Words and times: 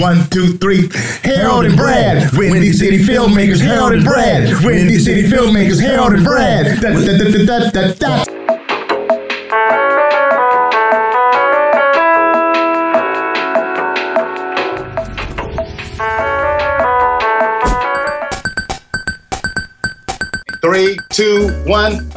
One, 0.00 0.30
two, 0.30 0.56
three. 0.58 0.88
Harold 1.24 1.64
and 1.64 1.76
Brad. 1.76 2.32
Windy 2.34 2.72
City 2.72 2.98
Filmmakers. 2.98 3.60
Harold 3.60 3.94
and 3.94 4.04
Brad. 4.04 4.64
Windy 4.64 5.00
City 5.00 5.24
Filmmakers. 5.24 5.80
Harold 5.80 6.12
and 6.12 6.24
Brad. 6.24 6.80
Da, 6.80 6.90
da, 6.92 7.18
da, 7.18 7.24
da, 7.46 7.70
da, 7.70 7.92
da. 7.94 8.24
Three, 20.62 20.96
two, 21.10 21.48
one. 21.66 22.15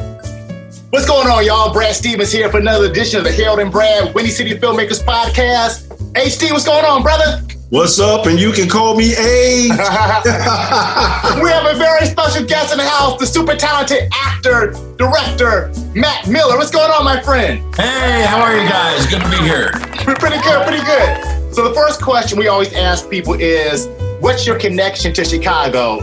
What's 0.90 1.06
going 1.06 1.28
on, 1.28 1.44
y'all? 1.46 1.72
Brad 1.72 1.94
Stevens 1.94 2.32
here 2.32 2.50
for 2.50 2.58
another 2.58 2.86
edition 2.86 3.18
of 3.18 3.24
the 3.24 3.30
Harold 3.30 3.60
and 3.60 3.70
Brad 3.70 4.12
Windy 4.12 4.30
City 4.32 4.58
Filmmakers 4.58 5.00
Podcast. 5.04 5.86
HD, 6.14 6.50
what's 6.50 6.64
going 6.66 6.84
on, 6.84 7.02
brother? 7.02 7.42
What's 7.68 8.00
up? 8.00 8.26
And 8.26 8.40
you 8.40 8.50
can 8.50 8.68
call 8.68 8.96
me 8.96 9.12
A. 9.16 9.68
we 9.70 11.48
have 11.50 11.66
a 11.66 11.78
very 11.78 12.06
special 12.06 12.44
guest 12.44 12.72
in 12.72 12.78
the 12.78 12.84
house, 12.88 13.20
the 13.20 13.26
super 13.26 13.54
talented 13.54 14.08
actor, 14.12 14.72
director, 14.96 15.72
Matt 15.94 16.26
Miller. 16.28 16.56
What's 16.56 16.72
going 16.72 16.90
on, 16.90 17.04
my 17.04 17.22
friend? 17.22 17.62
Hey, 17.76 18.24
how 18.26 18.40
are 18.42 18.56
you 18.60 18.68
guys? 18.68 19.06
Good 19.06 19.22
to 19.22 19.30
be 19.30 19.36
here. 19.36 19.70
Pretty 20.18 20.40
good, 20.42 20.66
pretty 20.66 20.84
good. 20.84 21.54
So 21.54 21.68
the 21.68 21.74
first 21.74 22.02
question 22.02 22.36
we 22.38 22.48
always 22.48 22.72
ask 22.72 23.08
people 23.08 23.34
is, 23.34 23.86
what's 24.20 24.44
your 24.44 24.58
connection 24.58 25.12
to 25.14 25.24
Chicago? 25.24 26.00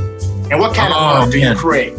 And 0.49 0.59
what 0.61 0.73
kind 0.73 0.93
of 0.93 0.97
Oh, 0.97 1.21
art 1.23 1.31
do 1.31 1.39
you 1.39 1.53
create? 1.55 1.93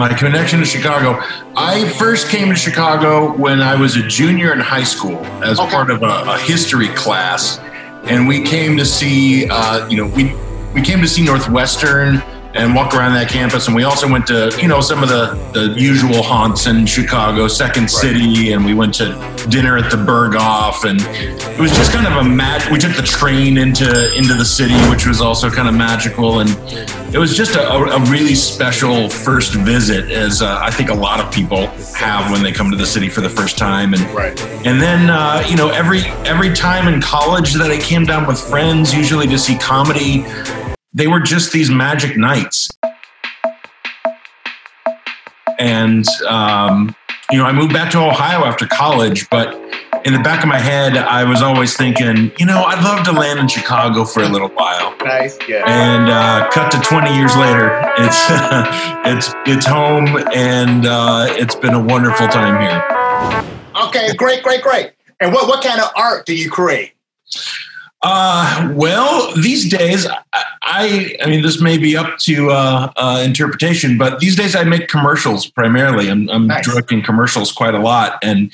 My 0.00 0.14
connection 0.14 0.60
to 0.60 0.64
Chicago. 0.64 1.20
I 1.54 1.86
first 1.98 2.30
came 2.30 2.48
to 2.48 2.56
Chicago 2.56 3.36
when 3.36 3.60
I 3.60 3.78
was 3.78 3.96
a 3.96 4.02
junior 4.08 4.54
in 4.54 4.58
high 4.58 4.82
school 4.82 5.18
as 5.44 5.60
Okay. 5.60 5.70
part 5.70 5.90
of 5.90 6.02
a, 6.02 6.06
a 6.26 6.38
history 6.38 6.88
class, 6.88 7.58
and 8.04 8.26
we 8.26 8.40
came 8.42 8.78
to 8.78 8.86
see, 8.86 9.46
uh, 9.50 9.86
you 9.90 9.98
know, 9.98 10.06
we 10.06 10.34
we 10.72 10.80
came 10.80 11.02
to 11.02 11.06
see 11.06 11.22
Northwestern 11.22 12.22
and 12.54 12.74
walk 12.74 12.94
around 12.94 13.14
that 13.14 13.28
campus, 13.28 13.66
and 13.68 13.76
we 13.76 13.84
also 13.84 14.10
went 14.10 14.26
to, 14.26 14.50
you 14.60 14.66
know, 14.68 14.80
some 14.80 15.02
of 15.02 15.08
the 15.08 15.38
the 15.52 15.80
usual 15.80 16.22
haunts 16.22 16.66
in 16.66 16.86
Chicago, 16.86 17.46
Second 17.48 17.88
City, 17.90 18.52
and 18.52 18.64
we 18.64 18.74
went 18.74 18.94
to 18.94 19.06
dinner 19.48 19.76
at 19.78 19.90
the 19.90 19.96
Berghoff, 19.96 20.84
and 20.88 21.00
it 21.56 21.60
was 21.60 21.70
just 21.72 21.92
kind 21.92 22.06
of 22.06 22.24
a 22.24 22.28
mag. 22.28 22.70
We 22.72 22.78
took 22.78 22.96
the 22.96 23.02
train 23.02 23.56
into 23.58 23.88
into 24.16 24.34
the 24.34 24.44
city, 24.44 24.74
which 24.90 25.06
was 25.06 25.20
also 25.20 25.48
kind 25.50 25.68
of 25.68 25.74
magical, 25.74 26.40
and 26.40 26.50
it 27.14 27.18
was 27.18 27.36
just 27.36 27.54
a, 27.56 27.70
a 27.70 27.80
a 27.96 28.00
really 28.10 28.34
special 28.34 29.08
first 29.08 29.54
visit, 29.54 30.10
as 30.10 30.42
uh, 30.42 30.58
I 30.60 30.70
think 30.70 30.90
a 30.90 30.94
lot 30.94 31.20
of 31.20 31.32
people 31.32 31.66
have 31.94 32.30
when 32.32 32.42
they 32.42 32.52
come 32.52 32.70
to 32.70 32.76
the 32.76 32.86
city 32.86 33.08
for 33.08 33.20
the 33.20 33.30
first 33.30 33.58
time. 33.58 33.94
And 33.94 34.02
Right. 34.10 34.40
and 34.66 34.80
then 34.80 35.08
uh, 35.10 35.44
you 35.48 35.56
know 35.56 35.68
every 35.70 36.00
every 36.26 36.52
time 36.52 36.92
in 36.92 37.00
college 37.00 37.54
that 37.54 37.70
I 37.70 37.78
came 37.78 38.04
down 38.04 38.26
with 38.26 38.40
friends, 38.40 38.92
usually 38.94 39.26
to 39.28 39.38
see 39.38 39.56
comedy, 39.56 40.24
they 40.92 41.06
were 41.06 41.20
just 41.20 41.52
these 41.52 41.70
magic 41.70 42.16
nights. 42.16 42.68
And 45.58 46.06
um, 46.26 46.94
you 47.30 47.38
know, 47.38 47.44
I 47.44 47.52
moved 47.52 47.72
back 47.72 47.90
to 47.92 47.98
Ohio 47.98 48.44
after 48.44 48.66
college, 48.66 49.28
but 49.30 49.54
in 50.04 50.14
the 50.14 50.20
back 50.20 50.42
of 50.42 50.48
my 50.48 50.58
head, 50.58 50.96
I 50.96 51.24
was 51.24 51.42
always 51.42 51.76
thinking, 51.76 52.32
you 52.38 52.46
know, 52.46 52.64
I'd 52.64 52.82
love 52.82 53.04
to 53.04 53.12
land 53.12 53.38
in 53.38 53.46
Chicago 53.48 54.04
for 54.04 54.22
a 54.22 54.28
little 54.28 54.48
while 54.48 54.96
Nice, 55.04 55.38
yeah. 55.46 55.64
and 55.66 56.08
uh, 56.08 56.48
cut 56.50 56.72
to 56.72 56.80
20 56.80 57.14
years 57.14 57.36
later 57.36 57.70
it's 57.98 58.16
it's 59.06 59.34
it's 59.46 59.66
home 59.66 60.06
and 60.34 60.86
uh, 60.86 61.26
it's 61.30 61.54
been 61.54 61.74
a 61.74 61.80
wonderful 61.80 62.26
time 62.28 62.60
here 62.60 63.46
Okay, 63.86 64.14
great, 64.14 64.42
great, 64.42 64.62
great. 64.62 64.92
And 65.20 65.32
what, 65.32 65.48
what 65.48 65.62
kind 65.64 65.80
of 65.80 65.90
art 65.96 66.26
do 66.26 66.34
you 66.34 66.50
create? 66.50 66.92
Uh, 68.02 68.70
well 68.74 69.32
these 69.36 69.68
days 69.70 70.06
I, 70.62 71.16
I 71.22 71.26
mean 71.26 71.42
this 71.42 71.60
may 71.60 71.76
be 71.78 71.96
up 71.96 72.18
to 72.20 72.50
uh, 72.50 72.92
uh, 72.96 73.22
interpretation 73.24 73.98
but 73.98 74.20
these 74.20 74.36
days 74.36 74.56
i 74.56 74.64
make 74.64 74.88
commercials 74.88 75.46
primarily 75.50 76.08
i'm, 76.08 76.28
I'm 76.30 76.46
Nice. 76.46 76.66
directing 76.66 77.02
commercials 77.02 77.52
quite 77.52 77.74
a 77.74 77.78
lot 77.80 78.18
and 78.22 78.50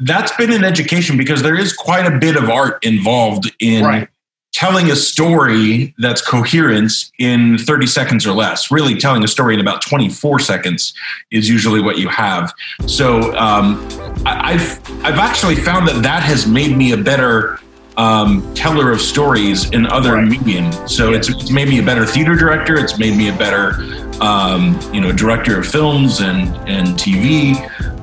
that's 0.00 0.34
been 0.36 0.52
an 0.52 0.64
education 0.64 1.16
because 1.16 1.42
there 1.42 1.56
is 1.56 1.72
quite 1.72 2.06
a 2.06 2.18
bit 2.18 2.36
of 2.36 2.48
art 2.48 2.84
involved 2.84 3.52
in 3.60 3.84
Right. 3.84 4.08
telling 4.52 4.90
a 4.90 4.96
story 4.96 5.92
that's 5.98 6.22
coherent 6.22 6.92
in 7.18 7.58
30 7.58 7.86
seconds 7.86 8.24
or 8.26 8.32
less. 8.32 8.70
Really, 8.70 8.94
telling 8.94 9.22
a 9.24 9.28
story 9.28 9.54
in 9.54 9.60
about 9.60 9.82
24 9.82 10.38
seconds 10.38 10.94
is 11.32 11.48
usually 11.48 11.82
what 11.82 11.98
you 11.98 12.08
have. 12.08 12.54
So 12.86 13.36
um, 13.36 13.84
I, 14.24 14.52
I've 14.54 15.04
I've 15.04 15.18
actually 15.18 15.56
found 15.56 15.88
that 15.88 16.02
that 16.04 16.22
has 16.22 16.46
made 16.46 16.76
me 16.76 16.92
a 16.92 16.96
better 16.96 17.58
um, 17.98 18.54
teller 18.54 18.90
of 18.92 19.00
stories 19.00 19.68
in 19.70 19.86
other 19.86 20.14
Right. 20.14 20.28
medium. 20.28 20.72
So 20.88 21.12
it's, 21.12 21.28
it's 21.28 21.50
made 21.50 21.68
me 21.68 21.80
a 21.80 21.82
better 21.82 22.06
theater 22.06 22.34
director. 22.36 22.76
It's 22.78 22.98
made 22.98 23.16
me 23.16 23.28
a 23.28 23.36
better 23.36 23.74
um, 24.22 24.78
you 24.92 25.00
know 25.00 25.12
director 25.12 25.58
of 25.60 25.66
films 25.66 26.20
and 26.20 26.48
and 26.68 26.88
TV 26.96 27.54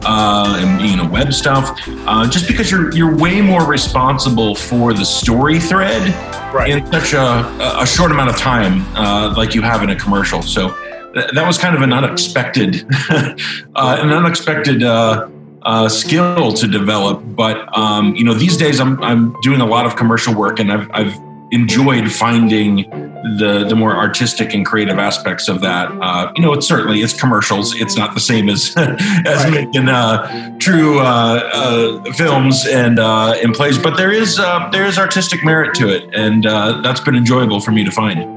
uh, 0.06 0.56
and 0.60 0.88
you 0.90 0.96
know 0.98 1.08
web 1.10 1.34
stuff. 1.34 1.78
Uh, 2.08 2.30
just 2.30 2.48
because 2.48 2.70
you're 2.70 2.94
you're 2.94 3.16
way 3.18 3.42
more 3.42 3.66
responsible 3.66 4.54
for 4.56 4.94
the 4.94 5.04
story 5.06 5.60
thread 5.60 6.14
Right. 6.54 6.70
in 6.72 6.86
such 6.92 7.14
a, 7.14 7.82
a 7.82 7.86
short 7.86 8.12
amount 8.12 8.30
of 8.30 8.38
time, 8.38 8.82
uh, 8.96 9.34
like 9.36 9.54
you 9.56 9.62
have 9.62 9.84
in 9.84 9.90
a 9.90 9.96
commercial. 9.96 10.42
So 10.42 10.74
th- 11.14 11.32
that 11.34 11.46
was 11.46 11.58
kind 11.58 11.76
of 11.76 11.82
an 11.82 11.92
unexpected, 11.92 12.86
uh, 13.10 13.36
an 14.02 14.12
unexpected 14.14 14.82
uh, 15.66 15.86
uh, 15.86 15.90
skill 15.90 16.54
to 16.54 16.68
develop. 16.68 17.22
But 17.36 17.76
um, 17.78 18.16
you 18.16 18.24
know, 18.24 18.34
these 18.34 18.58
days 18.58 18.80
I'm 18.80 19.02
I'm 19.04 19.36
doing 19.42 19.62
a 19.62 19.66
lot 19.66 19.86
of 19.86 19.96
commercial 19.96 20.34
work, 20.34 20.60
and 20.60 20.72
I've 20.72 20.90
I've 20.94 21.18
enjoyed 21.52 22.12
finding 22.12 22.90
the 23.38 23.66
the 23.68 23.76
more 23.76 23.96
artistic 23.96 24.54
and 24.54 24.66
creative 24.66 25.00
aspects 25.00 25.48
of 25.48 25.62
that. 25.62 25.92
Uh, 26.02 26.32
you 26.36 26.42
know, 26.44 26.54
it's 26.54 26.68
certainly 26.68 27.00
it's 27.02 27.20
commercials. 27.20 27.76
It's 27.76 27.98
not 27.98 28.14
the 28.14 28.20
same 28.20 28.50
as 28.50 28.74
as 28.78 29.44
Right. 29.46 29.52
making 29.66 29.90
uh, 29.90 30.58
true 30.60 31.00
uh, 31.00 31.50
uh, 31.54 32.14
films 32.14 32.66
and 32.68 33.00
uh, 33.00 33.36
and 33.42 33.54
plays, 33.54 33.78
but 33.78 33.98
there 33.98 34.12
is 34.12 34.40
uh, 34.40 34.70
there 34.72 34.86
is 34.86 34.98
artistic 34.98 35.44
merit 35.44 35.74
to 35.76 35.90
it, 35.90 36.10
and 36.14 36.46
uh, 36.46 36.82
that's 36.82 37.00
been 37.00 37.16
enjoyable 37.16 37.60
for 37.60 37.72
me 37.72 37.84
to 37.84 37.92
find. 37.92 38.35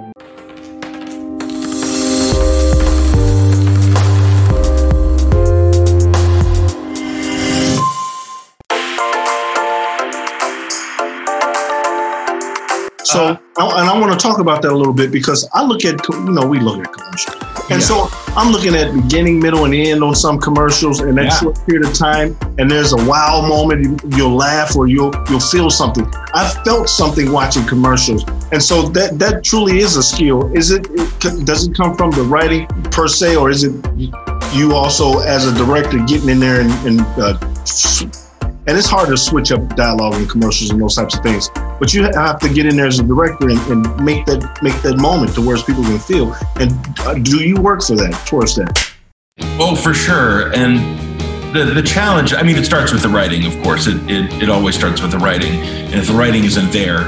So, 13.18 13.36
I- 13.58 13.80
and 13.80 13.90
I 13.90 13.98
want 13.98 14.12
to 14.12 14.18
talk 14.28 14.38
about 14.38 14.62
that 14.62 14.70
a 14.70 14.76
little 14.76 14.92
bit 14.92 15.10
because 15.10 15.44
I 15.52 15.64
look 15.64 15.84
at, 15.84 15.96
you 16.08 16.30
know, 16.30 16.46
we 16.46 16.60
look 16.60 16.78
at 16.78 16.92
commercials. 16.92 17.34
And 17.68 17.80
Yeah. 17.80 17.86
so 17.90 18.08
I'm 18.36 18.52
looking 18.52 18.76
at 18.76 18.94
beginning, 18.94 19.40
middle, 19.40 19.64
and 19.64 19.74
end 19.74 20.04
on 20.04 20.14
some 20.14 20.38
commercials 20.38 21.00
in 21.00 21.16
that 21.16 21.24
Yeah. 21.24 21.38
short 21.40 21.66
period 21.66 21.84
of 21.88 21.94
time. 21.94 22.36
And 22.58 22.70
there's 22.70 22.92
a 22.92 22.96
wow 23.12 23.44
moment. 23.44 23.82
You- 23.82 23.96
You'll 24.16 24.36
laugh 24.36 24.76
or 24.76 24.86
you'll 24.86 25.12
you'll 25.28 25.40
feel 25.54 25.68
something. 25.68 26.06
I 26.32 26.44
felt 26.64 26.88
something 26.88 27.32
watching 27.32 27.64
commercials, 27.64 28.24
and 28.52 28.62
so 28.62 28.82
that 28.96 29.18
that 29.18 29.42
truly 29.42 29.80
is 29.80 29.96
a 29.96 30.02
skill. 30.02 30.48
Is 30.54 30.70
it? 30.70 30.86
it 31.24 31.44
does 31.44 31.66
it 31.66 31.74
come 31.76 31.96
from 31.96 32.10
the 32.12 32.22
writing 32.22 32.66
per 32.92 33.08
se, 33.08 33.34
or 33.36 33.50
is 33.50 33.64
it 33.64 33.72
you 34.52 34.74
also 34.76 35.18
as 35.20 35.44
a 35.46 35.52
director 35.52 35.98
getting 35.98 36.28
in 36.28 36.38
there 36.40 36.60
and, 36.60 36.70
and 36.86 37.00
uh, 37.20 37.34
and 38.68 38.76
it's 38.76 38.86
hard 38.86 39.08
to 39.08 39.16
switch 39.16 39.50
up 39.50 39.66
dialogue 39.76 40.14
and 40.14 40.28
commercials 40.28 40.70
and 40.70 40.80
those 40.80 40.94
types 40.94 41.16
of 41.16 41.22
things. 41.22 41.48
But 41.80 41.94
you 41.94 42.02
have 42.02 42.38
to 42.40 42.52
get 42.52 42.66
in 42.66 42.76
there 42.76 42.86
as 42.86 42.98
a 42.98 43.02
director 43.02 43.48
and, 43.48 43.58
and 43.70 44.04
make 44.04 44.26
that 44.26 44.58
make 44.62 44.74
that 44.82 44.98
moment 44.98 45.34
to 45.34 45.40
where 45.40 45.56
people 45.56 45.82
can 45.84 45.98
feel. 45.98 46.34
And 46.60 46.72
uh, 47.00 47.14
do 47.14 47.38
you 47.38 47.56
work 47.60 47.82
for 47.82 47.96
that 47.96 48.12
towards 48.26 48.56
that? 48.56 48.92
Oh, 49.58 49.74
for 49.74 49.94
sure. 49.94 50.52
And 50.54 50.78
the 51.54 51.64
the 51.64 51.82
challenge, 51.82 52.34
I 52.34 52.42
mean, 52.42 52.56
it 52.56 52.64
starts 52.64 52.92
with 52.92 53.00
the 53.00 53.08
writing, 53.08 53.46
of 53.46 53.58
course. 53.62 53.86
It 53.86 53.96
it, 54.10 54.42
it 54.42 54.50
always 54.50 54.74
starts 54.74 55.00
with 55.00 55.12
the 55.12 55.18
writing. 55.18 55.52
And 55.52 55.94
if 55.94 56.06
the 56.06 56.12
writing 56.12 56.44
isn't 56.44 56.70
there, 56.70 57.04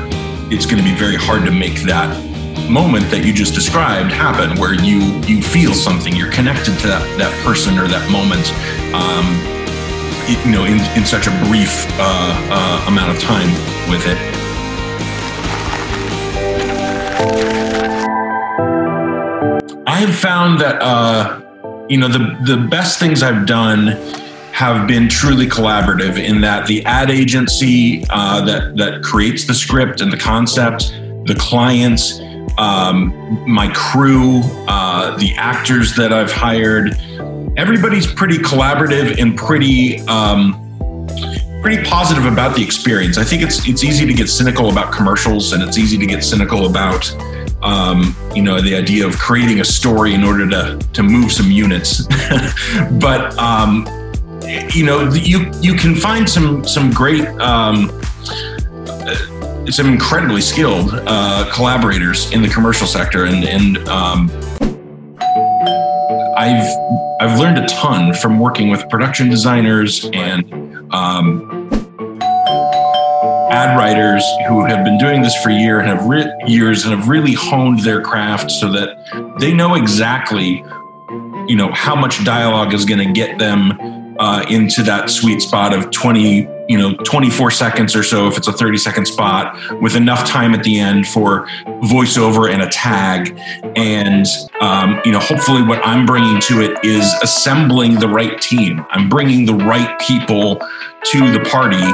it's 0.50 0.64
going 0.64 0.78
to 0.78 0.84
be 0.84 0.94
very 0.94 1.16
hard 1.16 1.44
to 1.44 1.50
make 1.50 1.82
that 1.82 2.08
moment 2.70 3.10
that 3.10 3.24
you 3.24 3.34
just 3.34 3.52
described 3.52 4.12
happen 4.12 4.58
where 4.58 4.72
you 4.74 5.00
you 5.26 5.42
feel 5.42 5.74
something 5.74 6.14
you're 6.14 6.30
connected 6.30 6.78
to 6.78 6.86
that, 6.86 7.02
that 7.18 7.44
person 7.44 7.76
or 7.78 7.88
that 7.88 8.08
moment 8.10 8.46
um, 8.94 9.59
you 10.44 10.52
know 10.52 10.64
in, 10.64 10.78
in 10.96 11.04
such 11.04 11.26
a 11.26 11.30
brief 11.44 11.86
uh, 11.98 12.34
uh, 12.50 12.84
amount 12.88 13.16
of 13.16 13.22
time 13.22 13.48
with 13.90 14.06
it. 14.06 14.18
I've 19.86 20.14
found 20.14 20.60
that 20.60 20.80
uh, 20.80 21.40
you 21.88 21.98
know 21.98 22.08
the 22.08 22.38
the 22.44 22.56
best 22.68 22.98
things 22.98 23.22
I've 23.22 23.46
done 23.46 23.88
have 24.52 24.86
been 24.86 25.08
truly 25.08 25.46
collaborative 25.46 26.22
in 26.22 26.40
that 26.42 26.66
the 26.66 26.84
ad 26.84 27.10
agency 27.10 28.04
uh, 28.10 28.44
that 28.44 28.76
that 28.76 29.02
creates 29.02 29.46
the 29.46 29.54
script 29.54 30.00
and 30.00 30.12
the 30.12 30.16
concept, 30.16 30.90
the 31.24 31.36
clients, 31.38 32.20
um, 32.58 33.14
my 33.46 33.72
crew, 33.74 34.40
uh, 34.68 35.16
the 35.16 35.34
actors 35.36 35.96
that 35.96 36.12
I've 36.12 36.32
hired, 36.32 36.94
everybody's 37.60 38.10
pretty 38.10 38.38
collaborative 38.38 39.20
and 39.20 39.36
pretty 39.36 40.00
um, 40.08 40.56
pretty 41.60 41.82
positive 41.84 42.24
about 42.24 42.56
the 42.56 42.64
experience. 42.64 43.18
I 43.18 43.24
think 43.24 43.42
it's 43.42 43.68
it's 43.68 43.84
easy 43.84 44.06
to 44.06 44.14
get 44.14 44.28
cynical 44.28 44.70
about 44.70 44.92
commercials, 44.92 45.52
and 45.52 45.62
it's 45.62 45.76
easy 45.76 45.98
to 45.98 46.06
get 46.06 46.24
cynical 46.24 46.66
about 46.66 47.14
um, 47.62 48.16
you 48.34 48.42
know 48.42 48.60
the 48.62 48.74
idea 48.74 49.06
of 49.06 49.18
creating 49.18 49.60
a 49.60 49.64
story 49.64 50.14
in 50.14 50.24
order 50.24 50.48
to 50.48 50.78
to 50.94 51.02
move 51.02 51.30
some 51.30 51.50
units. 51.50 52.06
but 52.92 53.36
um, 53.38 53.86
you 54.72 54.84
know 54.84 55.12
you 55.12 55.52
you 55.60 55.74
can 55.74 55.94
find 55.94 56.28
some 56.28 56.66
some 56.66 56.90
great. 56.90 57.26
Um, 57.40 57.92
some 59.68 59.86
incredibly 59.86 60.40
skilled 60.40 60.90
uh, 61.06 61.48
collaborators 61.54 62.32
in 62.32 62.42
the 62.42 62.48
commercial 62.48 62.88
sector, 62.88 63.26
and 63.26 63.44
and 63.44 63.76
um, 63.88 64.28
I've 66.40 66.78
I've 67.20 67.38
learned 67.38 67.58
a 67.58 67.66
ton 67.66 68.14
from 68.14 68.40
working 68.40 68.70
with 68.70 68.88
production 68.88 69.28
designers 69.28 70.08
and 70.14 70.50
um, 70.90 71.68
ad 73.50 73.76
writers 73.76 74.24
who 74.48 74.64
have 74.64 74.82
been 74.82 74.96
doing 74.96 75.20
this 75.20 75.36
for 75.42 75.50
year 75.50 75.80
and 75.80 75.88
have 75.90 76.06
re- 76.06 76.32
years 76.46 76.86
and 76.86 76.98
have 76.98 77.10
really 77.10 77.34
honed 77.34 77.80
their 77.80 78.00
craft 78.00 78.50
so 78.50 78.72
that 78.72 79.36
they 79.38 79.52
know 79.52 79.74
exactly, 79.74 80.64
you 81.46 81.56
know, 81.56 81.70
how 81.74 81.94
much 81.94 82.24
dialogue 82.24 82.72
is 82.72 82.86
going 82.86 83.06
to 83.06 83.12
get 83.12 83.38
them 83.38 83.72
uh, 84.18 84.42
into 84.48 84.82
that 84.82 85.10
sweet 85.10 85.42
spot 85.42 85.74
of 85.74 85.90
20 85.90 86.48
you 86.70 86.78
know 86.78 86.94
24 86.94 87.50
seconds 87.50 87.96
or 87.96 88.04
so 88.04 88.28
if 88.28 88.38
it's 88.38 88.46
a 88.46 88.52
30 88.52 88.78
second 88.78 89.04
spot 89.04 89.58
with 89.82 89.96
enough 89.96 90.24
time 90.24 90.54
at 90.54 90.62
the 90.62 90.78
end 90.78 91.08
for 91.08 91.48
voiceover 91.82 92.48
and 92.48 92.62
a 92.62 92.68
tag. 92.68 93.36
And 93.74 94.24
um, 94.60 95.00
you 95.04 95.10
know 95.10 95.18
hopefully 95.18 95.62
what 95.62 95.84
i'm 95.84 96.06
bringing 96.06 96.40
to 96.42 96.62
it 96.62 96.78
is 96.84 97.12
assembling 97.24 97.98
the 97.98 98.08
right 98.08 98.40
team. 98.40 98.86
I'm 98.90 99.08
bringing 99.08 99.46
the 99.46 99.54
right 99.54 99.98
people 99.98 100.60
to 101.02 101.32
the 101.32 101.40
party 101.50 101.84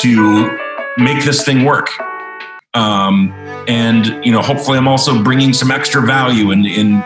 to 0.00 0.58
make 0.96 1.22
this 1.22 1.44
thing 1.44 1.66
work. 1.66 1.90
Um, 2.72 3.30
and 3.68 4.24
you 4.24 4.32
know 4.32 4.42
hopefully 4.42 4.76
i'm 4.76 4.88
also 4.88 5.22
bringing 5.22 5.52
some 5.52 5.70
extra 5.70 6.02
value 6.02 6.50
in 6.50 6.66
in 6.66 7.02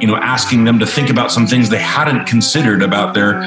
you 0.00 0.06
know 0.06 0.16
asking 0.16 0.64
them 0.64 0.78
to 0.78 0.86
think 0.86 1.10
about 1.10 1.30
some 1.30 1.46
things 1.46 1.68
they 1.68 1.78
hadn't 1.78 2.26
considered 2.26 2.82
about 2.82 3.14
their 3.14 3.40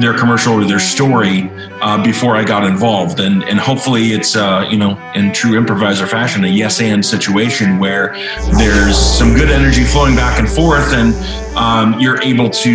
their 0.00 0.16
commercial 0.16 0.54
or 0.54 0.64
their 0.64 0.78
story 0.78 1.50
uh, 1.80 2.02
before 2.02 2.36
I 2.36 2.44
got 2.44 2.64
involved. 2.64 3.20
And 3.20 3.44
and 3.44 3.58
hopefully 3.58 4.12
it's 4.12 4.36
uh, 4.36 4.66
you 4.70 4.76
know 4.76 4.98
in 5.14 5.32
true 5.32 5.56
improviser 5.56 6.06
fashion 6.06 6.44
a 6.44 6.48
yes 6.48 6.80
and 6.80 7.04
situation 7.04 7.78
where 7.78 8.14
there's 8.58 8.96
some 8.96 9.34
good 9.34 9.50
energy 9.50 9.84
flowing 9.84 10.14
back 10.16 10.38
and 10.38 10.48
forth 10.48 10.92
and 10.92 11.14
um, 11.56 11.98
you're 12.00 12.20
able 12.22 12.50
to 12.50 12.70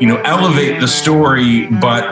you 0.00 0.06
know 0.06 0.20
elevate 0.24 0.80
the 0.80 0.88
story 0.88 1.66
but 1.66 2.04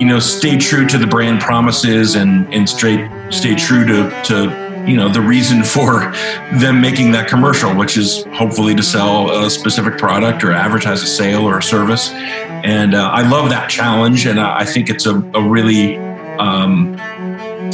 you 0.00 0.06
know 0.06 0.18
stay 0.18 0.56
true 0.56 0.86
to 0.86 0.98
the 0.98 1.06
brand 1.06 1.40
promises 1.40 2.14
and 2.16 2.52
and 2.52 2.68
straight 2.68 3.08
stay 3.30 3.54
true 3.54 3.84
to 3.86 4.10
to 4.24 4.63
you 4.86 4.96
know 4.96 5.08
the 5.08 5.20
reason 5.20 5.62
for 5.62 6.12
them 6.58 6.80
making 6.80 7.12
that 7.12 7.28
commercial 7.28 7.74
which 7.74 7.96
is 7.96 8.24
hopefully 8.32 8.74
to 8.74 8.82
sell 8.82 9.44
a 9.44 9.50
specific 9.50 9.98
product 9.98 10.44
or 10.44 10.52
advertise 10.52 11.02
a 11.02 11.06
sale 11.06 11.42
or 11.42 11.58
a 11.58 11.62
service 11.62 12.10
and 12.10 12.94
uh, 12.94 13.10
i 13.12 13.26
love 13.28 13.50
that 13.50 13.68
challenge 13.68 14.26
and 14.26 14.40
i 14.40 14.64
think 14.64 14.90
it's 14.90 15.06
a, 15.06 15.16
a 15.34 15.48
really 15.48 15.96
um, 16.38 16.96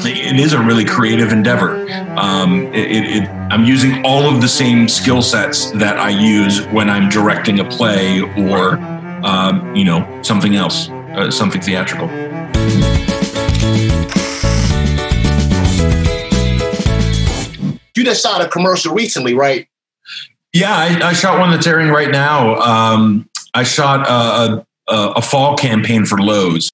it 0.06 0.38
is 0.38 0.52
a 0.52 0.62
really 0.62 0.84
creative 0.84 1.32
endeavor. 1.32 1.86
Um, 2.16 2.66
it, 2.72 3.22
it, 3.22 3.28
I'm 3.50 3.64
using 3.64 4.04
all 4.04 4.32
of 4.32 4.40
the 4.40 4.48
same 4.48 4.88
skill 4.88 5.22
sets 5.22 5.70
that 5.72 5.98
I 5.98 6.10
use 6.10 6.64
when 6.66 6.88
I'm 6.88 7.08
directing 7.08 7.60
a 7.60 7.64
play 7.64 8.20
or, 8.20 8.76
um, 9.24 9.74
you 9.74 9.84
know, 9.84 10.22
something 10.22 10.56
else, 10.56 10.88
uh, 10.90 11.30
something 11.30 11.60
theatrical. 11.60 12.08
You 17.96 18.04
just 18.04 18.22
shot 18.22 18.40
a 18.44 18.48
commercial 18.48 18.94
recently, 18.94 19.34
right? 19.34 19.66
Yeah, 20.52 20.74
I, 20.74 21.10
I 21.10 21.12
shot 21.12 21.38
one 21.38 21.50
that's 21.50 21.66
airing 21.66 21.90
right 21.90 22.10
now. 22.10 22.56
Um, 22.56 23.28
I 23.54 23.62
shot 23.62 24.06
a, 24.08 24.64
a, 24.92 25.10
a, 25.12 25.22
fall 25.22 25.56
campaign 25.56 26.04
for 26.04 26.18
Lowe's. 26.18 26.70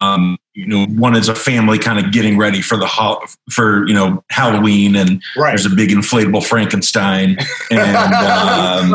Um, 0.00 0.38
you 0.54 0.66
know, 0.66 0.86
one 0.86 1.14
is 1.16 1.28
a 1.28 1.34
family 1.34 1.78
kind 1.78 1.98
of 2.04 2.12
getting 2.12 2.36
ready 2.38 2.60
for 2.62 2.76
the 2.76 2.86
ho- 2.86 3.22
for 3.50 3.86
you 3.86 3.94
know 3.94 4.22
Halloween, 4.30 4.94
and 4.96 5.22
Right. 5.36 5.50
there's 5.50 5.66
a 5.66 5.74
big 5.74 5.90
inflatable 5.90 6.44
Frankenstein, 6.44 7.38
and 7.70 7.96
um, 7.96 8.90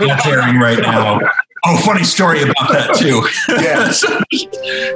that's 0.00 0.26
airing 0.26 0.58
right 0.58 0.78
now. 0.80 1.20
Oh, 1.66 1.76
funny 1.78 2.04
story 2.04 2.42
about 2.42 2.68
that 2.70 2.94
too. 2.96 3.26
Yeah. 3.62 3.90
So, 3.92 4.20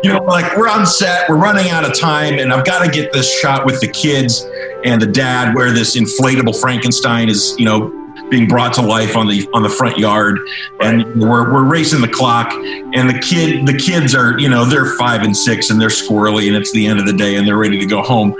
you 0.02 0.12
know, 0.12 0.22
like 0.24 0.56
we're 0.56 0.68
on 0.68 0.84
set, 0.86 1.28
we're 1.28 1.36
running 1.36 1.70
out 1.70 1.84
of 1.84 1.98
time, 1.98 2.38
and 2.38 2.52
I've 2.52 2.64
got 2.64 2.84
to 2.84 2.90
get 2.90 3.12
this 3.12 3.32
shot 3.40 3.64
with 3.64 3.80
the 3.80 3.88
kids 3.88 4.44
and 4.84 5.00
the 5.00 5.06
dad 5.06 5.54
where 5.54 5.72
this 5.72 5.96
inflatable 5.96 6.60
Frankenstein 6.60 7.28
is, 7.28 7.54
you 7.58 7.64
know, 7.64 7.94
being 8.30 8.46
brought 8.48 8.74
to 8.74 8.82
life 8.82 9.16
on 9.16 9.26
the 9.28 9.48
on 9.54 9.62
the 9.62 9.68
front 9.68 9.96
yard 9.98 10.38
and 10.80 11.04
we're, 11.18 11.50
we're 11.50 11.64
racing 11.64 12.00
the 12.02 12.08
clock 12.08 12.52
and 12.52 13.08
the 13.08 13.18
kid 13.20 13.64
the 13.66 13.72
kids 13.72 14.14
are 14.14 14.38
you 14.38 14.48
know 14.50 14.66
they're 14.66 14.96
five 14.96 15.22
and 15.22 15.34
six 15.34 15.70
and 15.70 15.80
they're 15.80 15.88
squirrely 15.88 16.46
and 16.48 16.54
it's 16.56 16.70
the 16.72 16.86
end 16.86 16.98
of 17.00 17.06
the 17.06 17.12
day 17.12 17.36
and 17.36 17.46
they're 17.46 17.56
ready 17.56 17.78
to 17.78 17.86
go 17.86 18.02
home 18.02 18.34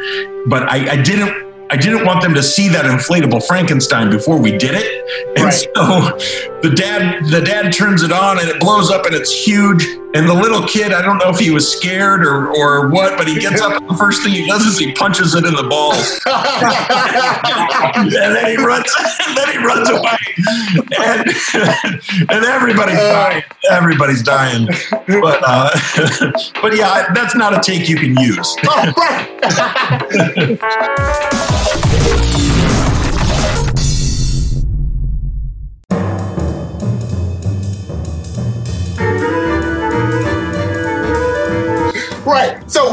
but 0.46 0.64
i, 0.68 0.90
I 0.92 1.02
didn't 1.02 1.32
I 1.70 1.76
didn't 1.76 2.06
want 2.06 2.22
them 2.22 2.32
to 2.32 2.42
see 2.42 2.68
that 2.68 2.86
inflatable 2.86 3.46
Frankenstein 3.46 4.08
before 4.08 4.38
we 4.40 4.52
did 4.56 4.70
it, 4.72 4.86
and 5.36 5.44
Right. 5.44 5.52
so 5.52 6.57
the 6.62 6.70
dad 6.74 7.24
the 7.26 7.40
dad 7.40 7.72
turns 7.72 8.02
it 8.02 8.12
on 8.12 8.38
and 8.38 8.48
it 8.48 8.60
blows 8.60 8.90
up 8.90 9.06
and 9.06 9.14
it's 9.14 9.32
huge. 9.32 9.86
And 10.14 10.26
the 10.26 10.34
little 10.34 10.66
kid, 10.66 10.92
I 10.92 11.02
don't 11.02 11.18
know 11.18 11.28
if 11.28 11.38
he 11.38 11.50
was 11.50 11.70
scared 11.70 12.24
or 12.24 12.48
or 12.48 12.88
what, 12.88 13.18
but 13.18 13.28
he 13.28 13.38
gets 13.38 13.60
up 13.60 13.80
and 13.80 13.88
the 13.88 13.96
first 13.96 14.22
thing 14.22 14.32
he 14.32 14.46
does 14.46 14.62
is 14.62 14.78
he 14.78 14.92
punches 14.92 15.34
it 15.34 15.44
in 15.44 15.54
the 15.54 15.64
balls. 15.64 16.20
and 17.94 18.10
then 18.12 18.46
he 18.46 18.56
runs 18.56 18.92
and 19.26 19.36
then 19.36 19.48
he 19.50 19.58
runs 19.58 19.90
away 19.90 20.18
and, 20.98 22.30
and 22.30 22.44
everybody's 22.44 22.98
dying 22.98 23.42
everybody's 23.70 24.22
dying 24.22 24.66
but 25.06 25.40
uh, 25.44 25.70
but 26.62 26.76
yeah 26.76 27.12
that's 27.14 27.34
not 27.34 27.56
a 27.56 27.60
take 27.60 27.88
you 27.88 27.96
can 27.96 28.16
use 28.18 28.56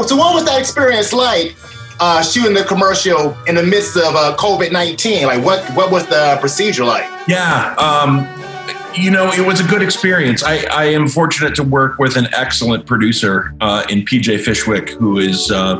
so 0.06 0.16
what 0.16 0.34
was 0.34 0.44
that 0.44 0.58
experience 0.58 1.12
like? 1.12 1.56
Uh, 1.98 2.22
shooting 2.22 2.52
the 2.52 2.62
commercial 2.62 3.36
in 3.46 3.54
the 3.54 3.62
midst 3.62 3.96
of 3.96 4.14
uh, 4.14 4.36
COVID 4.38 4.70
nineteen, 4.70 5.26
like 5.26 5.42
what 5.42 5.64
what 5.74 5.90
was 5.90 6.06
the 6.06 6.36
procedure 6.40 6.84
like? 6.84 7.10
yeah 7.28 7.74
um, 7.78 8.20
you 8.96 9.10
know 9.10 9.30
it 9.32 9.46
was 9.46 9.60
a 9.60 9.64
good 9.64 9.82
experience 9.82 10.42
I, 10.42 10.64
I 10.70 10.84
am 10.86 11.08
fortunate 11.08 11.54
to 11.56 11.62
work 11.62 11.98
with 11.98 12.16
an 12.16 12.28
excellent 12.34 12.86
producer 12.86 13.54
uh, 13.60 13.84
in 13.88 14.00
pj 14.00 14.40
fishwick 14.40 14.90
who 14.90 15.18
is 15.18 15.50
uh, 15.50 15.76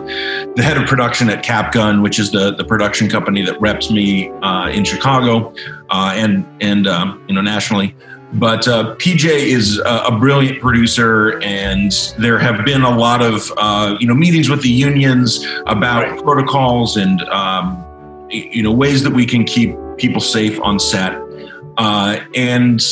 the 0.56 0.62
head 0.62 0.76
of 0.76 0.86
production 0.86 1.30
at 1.30 1.44
capgun 1.44 2.02
which 2.02 2.18
is 2.18 2.30
the, 2.30 2.54
the 2.54 2.64
production 2.64 3.08
company 3.08 3.44
that 3.44 3.60
reps 3.60 3.90
me 3.90 4.30
uh, 4.42 4.68
in 4.68 4.84
chicago 4.84 5.54
uh, 5.90 6.12
and 6.14 6.46
and 6.60 6.86
um, 6.86 7.22
you 7.28 7.34
know 7.34 7.40
nationally 7.40 7.94
but 8.32 8.66
uh, 8.66 8.96
PJ 8.96 9.24
is 9.24 9.80
a, 9.86 10.10
brilliant 10.18 10.60
producer, 10.60 11.40
and 11.42 11.92
there 12.18 12.38
have 12.38 12.64
been 12.64 12.82
a 12.82 12.90
lot 12.90 13.22
of 13.22 13.52
uh, 13.56 13.96
you 14.00 14.06
know 14.06 14.14
meetings 14.14 14.50
with 14.50 14.62
the 14.62 14.68
unions 14.68 15.46
about 15.66 16.02
Right. 16.02 16.22
protocols 16.22 16.96
and 16.96 17.22
um, 17.22 17.82
you 18.28 18.62
know 18.62 18.72
ways 18.72 19.02
that 19.04 19.12
we 19.12 19.24
can 19.26 19.44
keep 19.44 19.76
people 19.96 20.20
safe 20.20 20.60
on 20.60 20.78
set. 20.78 21.12
Uh, 21.76 22.20
and 22.34 22.82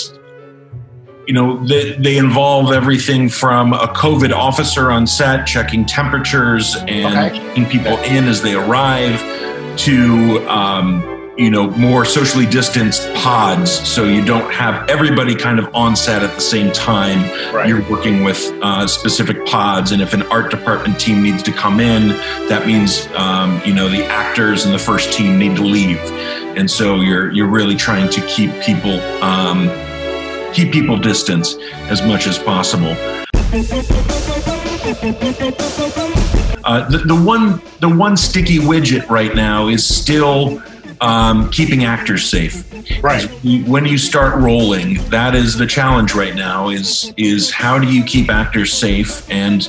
you 1.26 1.32
know 1.32 1.64
they, 1.66 1.92
they 1.96 2.18
involve 2.18 2.70
everything 2.72 3.28
from 3.30 3.72
a 3.72 3.86
COVID 3.88 4.32
officer 4.32 4.90
on 4.90 5.06
set 5.06 5.46
checking 5.46 5.86
temperatures 5.86 6.76
and 6.86 7.16
Okay. 7.16 7.38
keeping 7.54 7.66
people 7.66 7.96
in 8.00 8.24
as 8.24 8.42
they 8.42 8.54
arrive, 8.54 9.18
to 9.78 10.46
um, 10.48 11.02
you 11.36 11.50
know 11.50 11.70
more 11.70 12.04
socially 12.04 12.46
distanced 12.46 13.12
pods, 13.14 13.70
so 13.70 14.04
you 14.04 14.24
don't 14.24 14.50
have 14.52 14.88
everybody 14.88 15.34
kind 15.34 15.58
of 15.58 15.74
on 15.74 15.96
set 15.96 16.22
at 16.22 16.34
the 16.34 16.40
same 16.40 16.72
time. 16.72 17.22
Right. 17.54 17.68
You're 17.68 17.88
working 17.90 18.22
with 18.22 18.52
uh, 18.62 18.86
specific 18.86 19.44
pods, 19.46 19.92
and 19.92 20.00
if 20.00 20.12
an 20.12 20.22
art 20.24 20.50
department 20.50 20.98
team 21.00 21.22
needs 21.22 21.42
to 21.44 21.52
come 21.52 21.80
in, 21.80 22.08
that 22.48 22.66
means 22.66 23.08
um, 23.14 23.60
you 23.64 23.74
know 23.74 23.88
the 23.88 24.04
actors 24.04 24.64
and 24.64 24.74
the 24.74 24.78
first 24.78 25.12
team 25.12 25.38
need 25.38 25.56
to 25.56 25.62
leave, 25.62 25.98
and 26.56 26.70
so 26.70 26.96
you're 27.00 27.32
you're 27.32 27.50
really 27.50 27.76
trying 27.76 28.08
to 28.10 28.20
keep 28.26 28.50
people 28.62 29.00
um, 29.22 29.68
keep 30.52 30.72
people 30.72 30.96
distance 30.96 31.56
as 31.90 32.02
much 32.02 32.26
as 32.26 32.38
possible. 32.38 32.96
Uh, 36.66 36.88
the, 36.88 36.98
the 37.06 37.14
one 37.14 37.60
the 37.80 37.88
one 37.88 38.16
sticky 38.16 38.58
widget 38.58 39.08
right 39.10 39.34
now 39.34 39.68
is 39.68 39.86
still 39.86 40.62
um, 41.04 41.50
keeping 41.50 41.84
actors 41.84 42.28
safe. 42.28 42.64
Right. 43.02 43.24
When 43.66 43.84
you 43.84 43.98
start 43.98 44.36
rolling, 44.40 44.94
that 45.10 45.34
is 45.34 45.56
the 45.56 45.66
challenge 45.66 46.14
right 46.14 46.34
now. 46.34 46.70
Is 46.70 47.12
is 47.18 47.50
how 47.50 47.78
do 47.78 47.86
you 47.92 48.02
keep 48.02 48.30
actors 48.30 48.72
safe? 48.72 49.30
And 49.30 49.68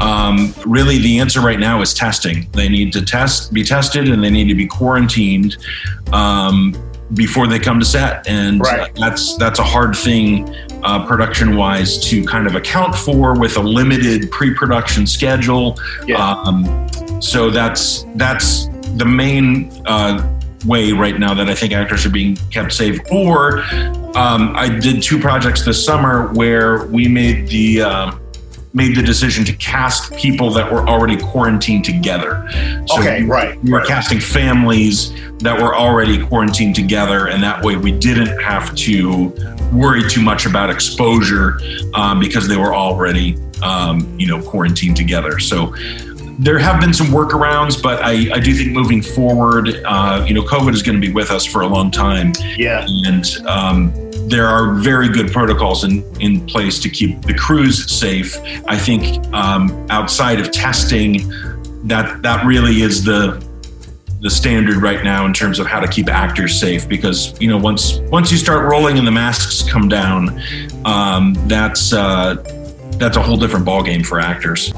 um, 0.00 0.52
really, 0.66 0.98
the 0.98 1.20
answer 1.20 1.40
right 1.40 1.60
now 1.60 1.80
is 1.82 1.94
testing. 1.94 2.48
They 2.52 2.68
need 2.68 2.92
to 2.94 3.02
test, 3.02 3.52
be 3.52 3.62
tested, 3.62 4.08
and 4.08 4.22
they 4.22 4.30
need 4.30 4.48
to 4.48 4.54
be 4.56 4.66
quarantined. 4.66 5.56
Um, 6.12 6.74
before 7.14 7.46
they 7.46 7.58
come 7.58 7.78
to 7.78 7.84
set, 7.84 8.26
and 8.26 8.60
Right. 8.60 8.94
that's 8.94 9.36
that's 9.36 9.58
a 9.58 9.62
hard 9.62 9.94
thing, 9.94 10.48
uh, 10.82 11.06
production 11.06 11.56
wise, 11.56 11.98
to 12.08 12.24
kind 12.24 12.46
of 12.46 12.54
account 12.54 12.94
for 12.94 13.38
with 13.38 13.56
a 13.58 13.60
limited 13.60 14.30
pre-production 14.30 15.06
schedule. 15.06 15.78
Yeah. 16.06 16.26
Um, 16.26 16.88
so 17.20 17.50
that's 17.50 18.06
that's 18.16 18.66
the 18.96 19.04
main 19.04 19.70
uh, 19.84 20.26
way 20.64 20.92
right 20.92 21.18
now 21.18 21.34
that 21.34 21.48
I 21.48 21.54
think 21.54 21.72
actors 21.72 22.06
are 22.06 22.10
being 22.10 22.36
kept 22.50 22.72
safe. 22.72 23.00
Or 23.10 23.58
um, 24.16 24.54
I 24.56 24.68
did 24.80 25.02
two 25.02 25.18
projects 25.18 25.64
this 25.64 25.84
summer 25.84 26.32
where 26.34 26.86
we 26.86 27.08
made 27.08 27.48
the 27.48 27.82
um 27.82 28.18
made 28.74 28.96
the 28.96 29.02
decision 29.02 29.44
to 29.44 29.52
cast 29.56 30.14
people 30.16 30.50
that 30.50 30.72
were 30.72 30.88
already 30.88 31.16
quarantined 31.16 31.84
together. 31.84 32.48
So 32.86 33.00
Okay, 33.00 33.22
right. 33.22 33.62
we 33.62 33.70
were 33.70 33.80
right. 33.80 33.86
casting 33.86 34.18
families 34.18 35.12
that 35.40 35.60
were 35.60 35.74
already 35.76 36.24
quarantined 36.24 36.74
together, 36.74 37.28
and 37.28 37.42
that 37.42 37.62
way 37.62 37.76
we 37.76 37.92
didn't 37.92 38.38
have 38.40 38.74
to 38.76 39.28
worry 39.72 40.08
too 40.08 40.22
much 40.22 40.46
about 40.46 40.70
exposure 40.70 41.58
um, 41.94 42.18
because 42.18 42.48
they 42.48 42.56
were 42.56 42.74
already, 42.74 43.36
um, 43.62 44.18
you 44.18 44.26
know, 44.26 44.40
quarantined 44.42 44.96
together. 44.96 45.38
So 45.38 45.74
there 46.38 46.58
have 46.58 46.80
been 46.80 46.92
some 46.94 47.08
workarounds, 47.08 47.80
but 47.82 48.02
I, 48.02 48.34
I 48.34 48.40
do 48.40 48.54
think 48.54 48.70
moving 48.72 49.02
forward, 49.02 49.68
uh, 49.84 50.24
you 50.26 50.34
know, 50.34 50.42
COVID 50.42 50.72
is 50.72 50.82
going 50.82 51.00
to 51.00 51.06
be 51.06 51.12
with 51.12 51.30
us 51.30 51.44
for 51.44 51.62
a 51.62 51.66
long 51.66 51.90
time, 51.90 52.32
Yeah. 52.56 52.86
and 52.88 53.24
um, 53.46 53.92
there 54.28 54.46
are 54.46 54.74
very 54.74 55.08
good 55.08 55.30
protocols 55.32 55.84
in, 55.84 56.02
in 56.20 56.44
place 56.46 56.78
to 56.80 56.88
keep 56.90 57.22
the 57.22 57.34
crews 57.34 57.90
safe. 57.92 58.36
I 58.66 58.78
think 58.78 59.24
um, 59.34 59.86
outside 59.90 60.40
of 60.40 60.50
testing, 60.52 61.28
that 61.84 62.22
that 62.22 62.46
really 62.46 62.82
is 62.82 63.04
the 63.04 63.44
the 64.20 64.30
standard 64.30 64.76
right 64.76 65.02
now 65.02 65.26
in 65.26 65.32
terms 65.32 65.58
of 65.58 65.66
how 65.66 65.80
to 65.80 65.88
keep 65.88 66.08
actors 66.08 66.54
safe 66.58 66.88
because 66.88 67.34
you 67.40 67.48
know 67.48 67.58
once 67.58 67.96
once 68.10 68.30
you 68.30 68.38
start 68.38 68.70
rolling 68.70 68.96
and 68.96 69.04
the 69.06 69.10
masks 69.10 69.68
come 69.68 69.88
down, 69.88 70.40
um, 70.84 71.34
that's 71.48 71.92
uh, 71.92 72.36
that's 72.98 73.16
a 73.16 73.22
whole 73.22 73.36
different 73.36 73.66
ballgame 73.66 74.06
for 74.06 74.20
actors. 74.20 74.72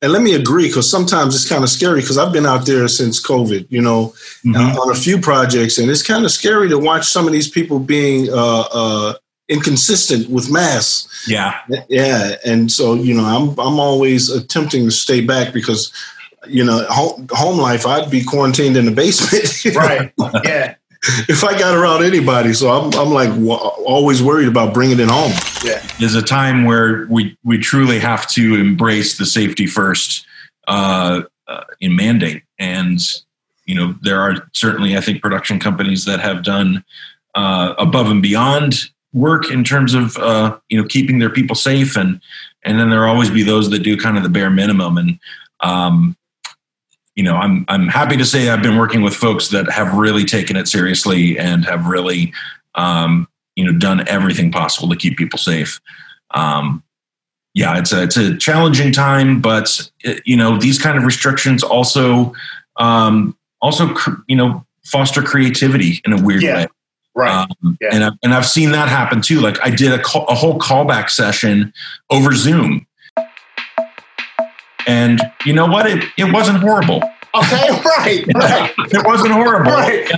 And 0.00 0.12
let 0.12 0.22
me 0.22 0.34
agree, 0.34 0.68
because 0.68 0.88
sometimes 0.88 1.34
it's 1.34 1.48
kind 1.48 1.64
of 1.64 1.70
scary. 1.70 2.00
Because 2.00 2.18
I've 2.18 2.32
been 2.32 2.46
out 2.46 2.66
there 2.66 2.86
since 2.86 3.20
COVID, 3.20 3.66
you 3.68 3.82
know, 3.82 4.14
uh, 4.54 4.80
on 4.80 4.90
a 4.92 4.94
few 4.94 5.20
projects, 5.20 5.76
and 5.76 5.90
it's 5.90 6.02
kind 6.02 6.24
of 6.24 6.30
scary 6.30 6.68
to 6.68 6.78
watch 6.78 7.06
some 7.06 7.26
of 7.26 7.32
these 7.32 7.48
people 7.50 7.80
being 7.80 8.28
uh, 8.30 8.64
uh, 8.72 9.14
inconsistent 9.48 10.30
with 10.30 10.52
masks. 10.52 11.26
Yeah, 11.28 11.58
Yeah, 11.88 12.36
and 12.44 12.70
so 12.70 12.94
you 12.94 13.12
know, 13.12 13.24
I'm 13.24 13.50
I'm 13.58 13.80
always 13.80 14.30
attempting 14.30 14.84
to 14.84 14.92
stay 14.92 15.20
back 15.20 15.52
because, 15.52 15.92
you 16.46 16.62
know, 16.62 16.84
home, 16.88 17.26
home 17.32 17.58
life, 17.58 17.84
I'd 17.84 18.08
be 18.08 18.22
quarantined 18.22 18.76
in 18.76 18.84
the 18.84 18.92
basement, 18.92 19.64
you 19.64 19.72
know, 19.72 19.80
Right. 19.80 20.12
Yeah. 20.44 20.74
if 21.28 21.44
I 21.44 21.58
got 21.58 21.76
around 21.76 22.04
anybody. 22.04 22.52
So 22.52 22.70
I'm 22.70 22.92
I'm 22.98 23.10
like 23.10 23.30
w- 23.30 23.52
always 23.52 24.22
worried 24.22 24.48
about 24.48 24.74
bringing 24.74 25.00
it 25.00 25.08
home. 25.08 25.32
Yeah. 25.64 25.82
is 26.00 26.14
a 26.14 26.22
time 26.22 26.64
where 26.64 27.06
we 27.08 27.36
we 27.44 27.58
truly 27.58 27.98
have 27.98 28.26
to 28.28 28.54
embrace 28.56 29.18
the 29.18 29.26
safety 29.26 29.66
first 29.66 30.26
uh, 30.66 31.22
uh, 31.46 31.64
in 31.80 31.96
mandate, 31.96 32.42
and 32.58 33.00
you 33.64 33.74
know 33.74 33.94
there 34.02 34.20
are 34.20 34.48
certainly 34.52 34.96
I 34.96 35.00
think 35.00 35.22
production 35.22 35.58
companies 35.58 36.04
that 36.04 36.20
have 36.20 36.42
done 36.42 36.84
uh, 37.34 37.74
above 37.78 38.10
and 38.10 38.22
beyond 38.22 38.90
work 39.12 39.50
in 39.50 39.64
terms 39.64 39.94
of 39.94 40.16
uh, 40.18 40.58
you 40.68 40.80
know 40.80 40.86
keeping 40.86 41.18
their 41.18 41.30
people 41.30 41.56
safe, 41.56 41.96
and 41.96 42.20
and 42.64 42.78
then 42.78 42.90
there 42.90 43.00
will 43.00 43.08
always 43.08 43.30
be 43.30 43.42
those 43.42 43.70
that 43.70 43.80
do 43.80 43.96
kind 43.96 44.16
of 44.16 44.22
the 44.22 44.28
bare 44.28 44.50
minimum, 44.50 44.98
and 44.98 45.18
um, 45.60 46.16
you 47.18 47.24
know 47.24 47.34
I'm 47.34 47.64
I'm 47.66 47.88
happy 47.88 48.16
to 48.16 48.24
say 48.24 48.48
I've 48.48 48.62
been 48.62 48.78
working 48.78 49.02
with 49.02 49.12
folks 49.12 49.48
that 49.48 49.68
have 49.72 49.92
really 49.92 50.24
taken 50.24 50.54
it 50.56 50.68
seriously 50.68 51.36
and 51.36 51.64
have 51.64 51.86
really 51.86 52.32
um, 52.76 53.26
you 53.56 53.64
know 53.64 53.76
done 53.76 54.06
everything 54.08 54.52
possible 54.52 54.88
to 54.88 54.96
keep 54.96 55.18
people 55.18 55.38
safe. 55.38 55.80
Um, 56.30 56.80
yeah, 57.54 57.76
it's 57.76 57.92
a 57.92 58.04
it's 58.04 58.16
a 58.16 58.36
challenging 58.36 58.92
time, 58.92 59.40
but 59.40 59.90
it, 60.04 60.22
you 60.24 60.36
know 60.36 60.58
these 60.58 60.78
kind 60.80 60.96
of 60.96 61.02
restrictions 61.02 61.64
also 61.64 62.32
um, 62.76 63.36
also 63.60 63.92
cr- 63.92 64.20
you 64.28 64.36
know 64.36 64.64
foster 64.84 65.20
creativity 65.20 66.00
in 66.04 66.12
a 66.12 66.22
weird 66.22 66.42
Yeah. 66.44 66.54
way. 66.54 66.66
Right. 67.16 67.48
Um, 67.62 67.76
Yeah. 67.80 67.88
And 67.92 68.04
I've, 68.04 68.12
and 68.22 68.32
I've 68.32 68.46
seen 68.46 68.70
that 68.72 68.88
happen 68.88 69.20
too. 69.20 69.40
Like 69.40 69.58
I 69.60 69.70
did 69.70 69.92
a, 69.92 69.98
call, 70.00 70.24
a 70.28 70.34
whole 70.36 70.56
callback 70.58 71.10
session 71.10 71.72
over 72.10 72.32
Zoom, 72.32 72.86
and 74.88 75.20
you 75.44 75.52
know 75.52 75.66
what? 75.66 75.86
It 75.86 76.04
it 76.16 76.32
wasn't 76.32 76.58
horrible. 76.58 77.02
okay. 77.34 77.68
Right. 77.98 78.24
Right. 78.34 78.72
It 78.78 79.04
wasn't 79.06 79.32
horrible. 79.32 79.70
Right. 79.72 80.10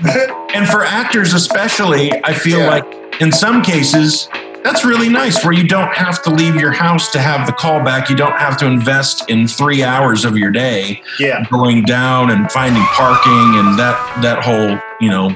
And 0.54 0.66
for 0.68 0.84
actors, 0.84 1.34
especially, 1.34 2.10
I 2.24 2.32
feel 2.32 2.60
Yeah. 2.60 2.68
like 2.70 3.20
in 3.20 3.32
some 3.32 3.62
cases, 3.62 4.28
that's 4.62 4.84
really 4.84 5.08
nice 5.08 5.42
where 5.44 5.52
you 5.54 5.66
don't 5.66 5.92
have 5.94 6.22
to 6.22 6.30
leave 6.30 6.54
your 6.56 6.70
house 6.72 7.10
to 7.12 7.18
have 7.18 7.46
the 7.46 7.52
callback. 7.52 8.08
You 8.10 8.16
don't 8.16 8.36
have 8.38 8.56
to 8.58 8.66
invest 8.66 9.28
in 9.30 9.48
three 9.48 9.82
hours 9.82 10.24
of 10.24 10.36
your 10.36 10.50
day 10.50 11.02
Yeah. 11.18 11.44
going 11.50 11.82
down 11.84 12.30
and 12.30 12.50
finding 12.52 12.82
parking 12.84 13.56
and 13.58 13.78
that, 13.78 13.96
that 14.22 14.42
whole, 14.44 14.78
you 15.00 15.08
know, 15.10 15.34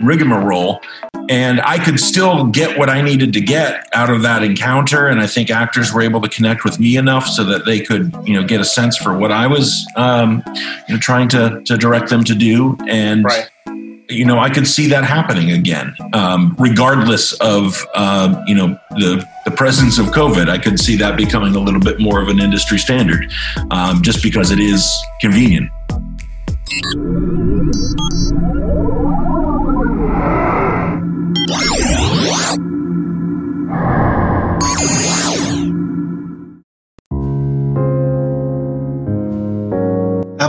rigmarole. 0.00 0.80
And 1.28 1.60
I 1.60 1.82
could 1.82 1.98
still 2.00 2.46
get 2.46 2.78
what 2.78 2.88
I 2.90 3.00
needed 3.00 3.32
to 3.34 3.40
get 3.40 3.86
out 3.92 4.10
of 4.10 4.22
that 4.22 4.42
encounter. 4.42 5.06
And 5.06 5.20
I 5.20 5.26
think 5.26 5.50
actors 5.50 5.92
were 5.92 6.02
able 6.02 6.20
to 6.20 6.28
connect 6.28 6.64
with 6.64 6.78
me 6.80 6.96
enough 6.96 7.26
so 7.26 7.44
that 7.44 7.64
they 7.64 7.80
could, 7.80 8.14
you 8.24 8.34
know, 8.34 8.46
get 8.46 8.60
a 8.60 8.64
sense 8.64 8.96
for 8.96 9.16
what 9.16 9.30
I 9.32 9.46
was, 9.46 9.86
um, 9.96 10.42
you 10.88 10.94
know, 10.94 11.00
trying 11.00 11.28
to, 11.30 11.62
to 11.64 11.76
direct 11.78 12.10
them 12.10 12.24
to 12.24 12.34
do. 12.34 12.76
And, 12.88 13.24
Right. 13.24 13.48
you 14.08 14.24
know, 14.24 14.38
I 14.38 14.50
could 14.50 14.66
see 14.66 14.88
that 14.88 15.04
happening 15.04 15.52
again, 15.52 15.94
um, 16.12 16.54
regardless 16.58 17.32
of 17.34 17.86
um, 17.94 18.42
you 18.46 18.54
know 18.54 18.78
the 18.90 19.24
the 19.44 19.50
presence 19.50 19.98
of 19.98 20.06
COVID. 20.06 20.48
I 20.48 20.58
could 20.58 20.78
see 20.78 20.96
that 20.96 21.16
becoming 21.16 21.54
a 21.54 21.60
little 21.60 21.80
bit 21.80 21.98
more 22.00 22.20
of 22.20 22.28
an 22.28 22.40
industry 22.40 22.78
standard, 22.78 23.30
um, 23.70 24.02
just 24.02 24.22
because 24.22 24.50
it 24.50 24.58
is 24.58 24.86
convenient. 25.20 25.70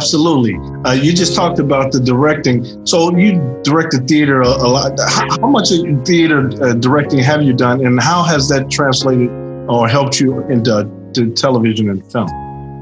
Absolutely. 0.03 0.55
Uh, 0.83 0.91
you 0.91 1.13
just 1.13 1.33
talked 1.33 1.59
about 1.59 1.93
the 1.93 1.99
directing. 1.99 2.85
So 2.85 3.15
you 3.15 3.39
directed 3.63 4.05
theater 4.05 4.41
a, 4.41 4.47
a 4.47 4.67
lot. 4.67 4.99
How, 4.99 5.29
how 5.39 5.47
much 5.47 5.69
theater 6.05 6.51
uh, 6.61 6.73
directing 6.73 7.19
have 7.19 7.41
you 7.41 7.53
done, 7.53 7.85
and 7.85 8.01
how 8.01 8.23
has 8.23 8.49
that 8.49 8.69
translated 8.69 9.29
or 9.69 9.87
helped 9.87 10.19
you 10.19 10.41
into 10.49 10.89
to 11.13 11.31
television 11.31 11.89
and 11.89 12.11
film? 12.11 12.27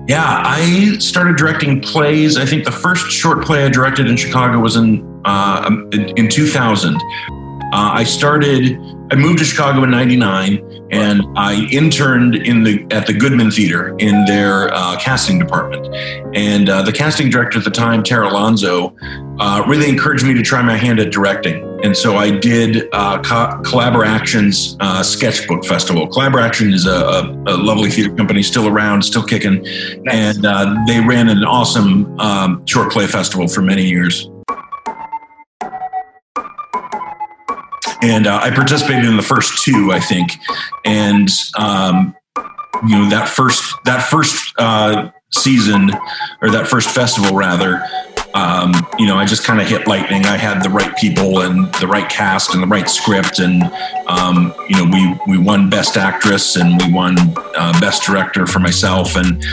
Yeah, 0.08 0.42
I 0.44 0.98
started 0.98 1.38
directing 1.38 1.80
plays. 1.80 2.38
I 2.38 2.46
think 2.46 2.66
the 2.66 2.72
first 2.72 3.12
short 3.12 3.46
play 3.46 3.66
I 3.66 3.70
directed 3.70 4.08
in 4.08 4.18
Chicago 4.18 4.60
was 4.60 4.75
in 4.75 5.22
uh, 5.25 5.70
in, 5.92 6.10
in 6.18 6.28
2000. 6.28 6.96
Uh, 6.96 7.00
I 7.72 8.04
started. 8.04 8.78
I 9.12 9.16
moved 9.16 9.38
to 9.40 9.46
Chicago 9.46 9.84
in 9.84 9.92
'99, 9.92 10.58
and 10.92 11.24
I 11.36 11.68
interned 11.72 12.36
in 12.36 12.64
the 12.64 12.86
at 12.92 13.08
the 13.08 13.14
Goodman 13.14 13.52
Theater 13.52 13.96
in 14.00 14.26
their 14.26 14.74
uh, 14.74 14.98
casting 15.00 15.40
department. 15.40 15.88
And 16.36 16.70
uh, 16.70 16.82
the 16.84 16.92
casting 16.92 17.30
director 17.30 17.60
at 17.60 17.66
the 17.66 17.72
time, 17.72 18.04
Tara 18.04 18.30
Lonzo, 18.30 18.96
uh, 19.40 19.64
really 19.68 19.90
encouraged 19.90 20.26
me 20.26 20.34
to 20.34 20.42
try 20.42 20.62
my 20.62 20.78
hand 20.78 21.00
at 21.00 21.12
directing. 21.12 21.68
And 21.84 21.98
so 21.98 22.16
I 22.18 22.30
did 22.30 22.88
uh, 22.94 23.22
Co- 23.24 23.60
Collaboraction's 23.64 24.78
uh, 24.82 25.02
Sketchbook 25.02 25.66
Festival. 25.66 26.08
Collaboraction 26.08 26.74
is 26.74 26.86
a, 26.86 26.92
a, 26.92 27.44
a 27.48 27.58
lovely 27.58 27.90
theater 27.90 28.14
company, 28.14 28.44
still 28.44 28.68
around, 28.68 29.02
still 29.02 29.24
kicking 29.24 29.64
Nice. 30.04 30.38
and 30.38 30.46
uh, 30.46 30.76
they 30.86 31.00
ran 31.00 31.28
an 31.30 31.44
awesome 31.44 32.20
um, 32.20 32.64
short 32.68 32.92
play 32.92 33.08
festival 33.08 33.48
for 33.48 33.62
many 33.64 33.84
years. 33.84 34.30
And 38.01 38.27
uh, 38.27 38.39
I 38.41 38.50
participated 38.50 39.05
in 39.05 39.15
the 39.15 39.24
first 39.24 39.63
two, 39.63 39.91
I 39.91 40.00
think, 40.00 40.31
and 40.86 41.29
um, 41.58 42.15
you 42.88 42.98
know 42.98 43.10
that 43.10 43.29
first 43.29 43.75
that 43.86 44.01
first 44.10 44.53
uh, 44.58 45.12
season 45.31 45.91
or 46.41 46.50
that 46.50 46.67
first 46.67 46.89
festival 46.89 47.36
rather 47.36 47.84
um, 48.34 48.74
you 48.98 49.05
know, 49.05 49.17
I 49.17 49.25
just 49.25 49.43
kind 49.43 49.60
of 49.60 49.67
hit 49.67 49.88
lightning. 49.88 50.25
I 50.25 50.38
had 50.38 50.63
the 50.63 50.70
right 50.70 50.96
people 50.98 51.41
and 51.41 51.74
the 51.75 51.88
right 51.88 52.10
cast 52.10 52.53
and 52.53 52.63
the 52.63 52.67
right 52.67 52.89
script, 52.89 53.39
and 53.39 53.63
um, 54.08 54.53
you 54.70 54.77
know, 54.77 54.86
we 54.86 55.36
we 55.38 55.43
won 55.43 55.70
Best 55.70 55.98
Actress 55.98 56.55
and 56.55 56.81
we 56.81 56.93
won 56.93 57.17
uh, 57.55 57.79
Best 57.79 58.03
Director 58.03 58.48
for 58.48 58.60
myself, 58.60 59.15
and 59.15 59.43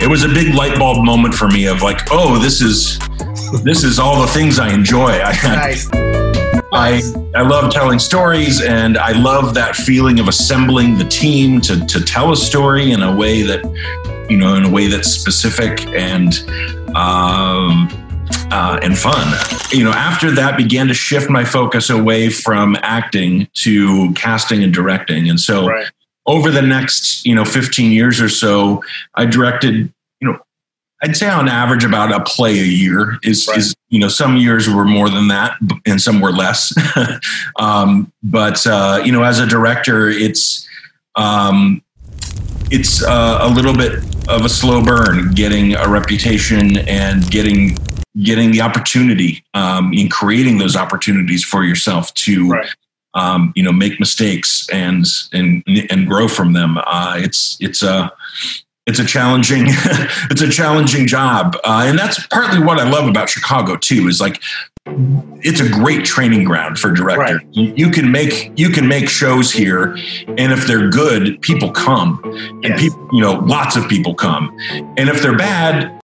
it 0.00 0.08
was 0.08 0.22
a 0.22 0.28
big 0.28 0.54
light 0.54 0.78
bulb 0.78 1.04
moment 1.04 1.34
for 1.34 1.48
me 1.48 1.66
of 1.66 1.82
like, 1.82 2.00
oh, 2.10 2.38
this 2.38 2.60
is 2.60 2.98
this 3.64 3.82
is 3.82 3.98
all 3.98 4.20
the 4.20 4.28
things 4.28 4.58
I 4.58 4.72
enjoy. 4.72 5.10
I 5.24 5.32
Nice. 5.42 6.07
I 6.72 7.00
I 7.34 7.42
love 7.42 7.72
telling 7.72 7.98
stories, 7.98 8.60
and 8.62 8.98
I 8.98 9.12
love 9.12 9.54
that 9.54 9.74
feeling 9.74 10.18
of 10.20 10.28
assembling 10.28 10.98
the 10.98 11.04
team 11.04 11.60
to 11.62 11.84
to 11.86 12.00
tell 12.02 12.32
a 12.32 12.36
story 12.36 12.92
in 12.92 13.02
a 13.02 13.14
way 13.14 13.42
that 13.42 13.64
you 14.28 14.36
know 14.36 14.54
in 14.54 14.64
a 14.64 14.70
way 14.70 14.88
that's 14.88 15.08
specific 15.10 15.86
and 15.88 16.34
um, 16.94 17.88
uh, 18.50 18.78
and 18.82 18.98
fun. 18.98 19.34
You 19.72 19.84
know, 19.84 19.92
after 19.92 20.30
that, 20.32 20.56
began 20.56 20.88
to 20.88 20.94
shift 20.94 21.30
my 21.30 21.44
focus 21.44 21.88
away 21.88 22.28
from 22.28 22.76
acting 22.82 23.48
to 23.54 24.12
casting 24.12 24.62
and 24.62 24.72
directing, 24.72 25.30
and 25.30 25.40
so 25.40 25.66
Right. 25.66 25.86
over 26.26 26.50
the 26.50 26.62
next 26.62 27.24
you 27.24 27.34
know 27.34 27.46
15 27.46 27.92
years 27.92 28.20
or 28.20 28.28
so, 28.28 28.82
I 29.14 29.24
directed 29.24 29.90
I'd 31.02 31.16
say 31.16 31.28
on 31.28 31.48
average 31.48 31.84
about 31.84 32.12
a 32.12 32.20
play 32.24 32.58
a 32.58 32.64
year 32.64 33.18
is, 33.22 33.46
Right. 33.46 33.58
is 33.58 33.74
you 33.88 34.00
know 34.00 34.08
some 34.08 34.36
years 34.36 34.68
were 34.68 34.84
more 34.84 35.08
than 35.08 35.28
that 35.28 35.56
and 35.86 36.00
some 36.00 36.20
were 36.20 36.32
less 36.32 36.72
um, 37.58 38.12
but 38.22 38.66
uh, 38.66 39.00
you 39.04 39.12
know 39.12 39.22
as 39.22 39.38
a 39.38 39.46
director 39.46 40.08
it's 40.08 40.66
um, 41.14 41.82
it's 42.70 43.02
uh, 43.02 43.38
a 43.42 43.48
little 43.48 43.74
bit 43.74 44.02
of 44.28 44.44
a 44.44 44.48
slow 44.48 44.82
burn 44.84 45.30
getting 45.32 45.74
a 45.74 45.88
reputation 45.88 46.78
and 46.88 47.28
getting 47.30 47.76
getting 48.22 48.50
the 48.50 48.60
opportunity 48.60 49.44
um, 49.54 49.92
in 49.92 50.08
creating 50.08 50.58
those 50.58 50.74
opportunities 50.76 51.44
for 51.44 51.62
yourself 51.64 52.12
to 52.14 52.48
Right. 52.50 52.68
um, 53.14 53.52
you 53.56 53.62
know 53.62 53.72
make 53.72 53.98
mistakes 54.00 54.68
and 54.72 55.06
and 55.32 55.62
and 55.90 56.06
grow 56.08 56.26
from 56.28 56.52
them 56.52 56.78
uh, 56.86 57.14
it's 57.16 57.56
it's 57.60 57.82
a 57.82 58.12
it's 58.88 58.98
a 58.98 59.04
challenging 59.04 59.64
it's 60.30 60.40
a 60.40 60.48
challenging 60.50 61.06
job. 61.06 61.56
Uh, 61.64 61.84
and 61.86 61.98
that's 61.98 62.26
partly 62.28 62.60
what 62.60 62.78
i 62.78 62.88
love 62.88 63.06
about 63.08 63.28
chicago 63.28 63.76
too 63.76 64.08
is 64.08 64.20
like 64.20 64.40
it's 65.42 65.60
a 65.60 65.68
great 65.68 66.04
training 66.04 66.44
ground 66.44 66.78
for 66.78 66.90
directors. 66.90 67.42
You 67.52 67.74
you 67.76 67.90
can 67.90 68.10
make 68.10 68.52
you 68.56 68.70
can 68.70 68.88
make 68.88 69.08
shows 69.08 69.52
here 69.52 69.94
and 70.38 70.50
if 70.52 70.66
they're 70.66 70.88
good 70.88 71.40
people 71.42 71.70
come. 71.70 72.20
And 72.24 72.64
Yes. 72.64 72.80
people 72.80 73.08
you 73.12 73.20
know 73.20 73.34
lots 73.34 73.76
of 73.76 73.86
people 73.88 74.14
come. 74.14 74.56
And 74.96 75.08
if 75.10 75.20
they're 75.22 75.36
bad 75.36 75.97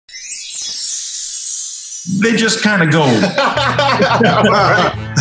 they 2.07 2.35
just 2.35 2.61
kind 2.61 2.83
of 2.83 2.91
go 2.91 3.03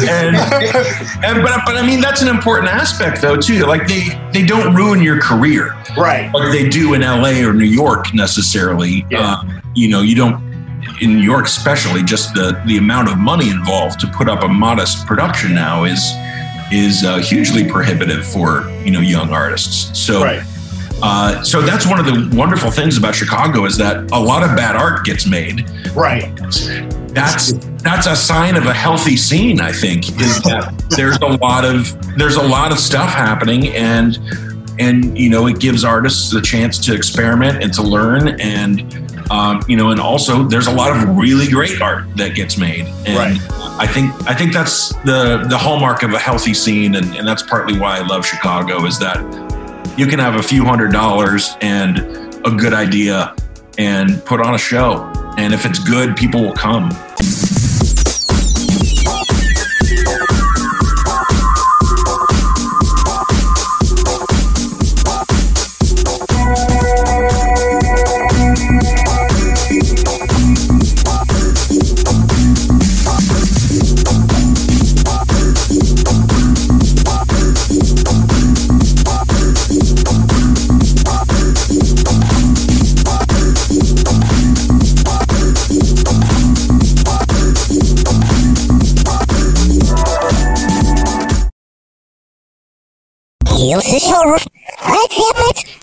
and 0.07 0.37
and 0.37 1.43
but 1.43 1.61
but 1.65 1.77
I 1.77 1.83
mean 1.87 2.01
that's 2.01 2.21
an 2.21 2.29
important 2.29 2.71
aspect 2.71 3.23
though 3.23 3.37
too. 3.37 3.65
Like 3.65 3.89
they 3.89 4.09
they 4.33 4.45
don't 4.45 4.75
ruin 4.75 5.03
your 5.03 5.19
career 5.21 5.75
right. 5.97 6.33
like 6.35 6.53
they 6.53 6.69
do 6.69 6.93
in 6.93 7.01
LA 7.01 7.41
or 7.41 7.55
New 7.55 7.65
York 7.65 8.13
necessarily. 8.13 9.07
Yeah. 9.11 9.37
Uh, 9.37 9.61
you 9.75 9.89
know, 9.89 10.03
you 10.03 10.15
don't 10.15 10.43
in 11.01 11.17
New 11.17 11.23
York 11.23 11.47
especially 11.47 12.03
just 12.03 12.35
the 12.35 12.61
the 12.67 12.77
amount 12.77 13.09
of 13.09 13.19
money 13.19 13.49
involved 13.49 13.99
to 14.01 14.07
put 14.09 14.29
up 14.29 14.43
a 14.43 14.49
modest 14.49 15.07
production 15.07 15.55
now 15.55 15.85
is 15.85 16.13
is 16.71 17.03
uh, 17.05 17.19
hugely 17.19 17.67
prohibitive 17.67 18.27
for 18.27 18.69
you 18.85 18.91
know 18.91 19.01
young 19.01 19.33
artists. 19.33 19.99
So 19.99 20.23
Right. 20.23 20.43
Uh, 21.03 21.43
so 21.43 21.61
that's 21.61 21.87
one 21.87 21.99
of 21.99 22.07
the 22.07 22.37
wonderful 22.37 22.71
things 22.71 22.97
about 22.97 23.15
Chicago 23.15 23.65
is 23.65 23.77
that 23.77 24.11
a 24.13 24.19
lot 24.19 24.43
of 24.43 24.57
bad 24.57 24.77
art 24.77 25.05
gets 25.05 25.27
made 25.27 25.69
Right. 25.95 26.31
that's 27.15 27.53
that's 27.83 28.07
a 28.07 28.17
sign 28.17 28.57
of 28.57 28.67
a 28.67 28.73
healthy 28.75 29.17
scene 29.17 29.61
i 29.61 29.71
think 29.71 30.09
is 30.21 30.41
that 30.43 30.73
there's 30.97 31.17
a 31.19 31.27
lot 31.45 31.65
of 31.65 31.95
there's 32.17 32.37
a 32.37 32.43
lot 32.43 32.73
of 32.73 32.79
stuff 32.79 33.11
happening 33.11 33.69
and 33.69 34.19
and 34.81 35.17
you 35.17 35.29
know 35.31 35.47
it 35.47 35.61
gives 35.61 35.85
artists 35.85 36.31
the 36.31 36.41
chance 36.41 36.79
to 36.79 36.95
experiment 36.95 37.63
and 37.63 37.73
to 37.75 37.83
learn 37.83 38.41
and 38.41 38.81
um, 39.31 39.63
you 39.69 39.77
know 39.77 39.91
and 39.91 40.01
also 40.01 40.43
there's 40.45 40.67
a 40.67 40.73
lot 40.73 40.97
of 40.97 41.17
really 41.17 41.47
great 41.49 41.81
art 41.81 42.05
that 42.17 42.35
gets 42.35 42.57
made 42.59 42.87
and 43.07 43.17
Right. 43.17 43.39
i 43.79 43.87
think 43.87 44.11
i 44.29 44.35
think 44.35 44.53
that's 44.53 44.89
the 45.05 45.45
the 45.49 45.57
hallmark 45.59 46.03
of 46.03 46.13
a 46.15 46.19
healthy 46.19 46.55
scene 46.55 46.95
and, 46.97 47.15
and 47.17 47.29
that's 47.29 47.43
partly 47.43 47.79
why 47.79 47.99
i 47.99 48.01
love 48.07 48.25
chicago 48.27 48.85
is 48.87 48.99
that 48.99 49.19
you 49.97 50.07
can 50.07 50.19
have 50.19 50.37
a 50.37 50.43
few 50.43 50.65
hundred 50.65 50.93
dollars 50.93 51.57
and 51.61 51.99
a 52.47 52.51
good 52.51 52.75
idea 52.75 53.35
and 53.79 54.25
put 54.25 54.41
on 54.41 54.55
a 54.55 54.59
show. 54.59 55.11
And 55.39 55.53
if 55.53 55.67
it's 55.67 55.79
good 55.79 56.17
people 56.17 56.43
will 56.43 56.55
come 56.55 56.91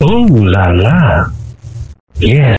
Ooh 0.02 0.46
la 0.46 0.66
la. 0.72 1.30
Yeah. 2.18 2.50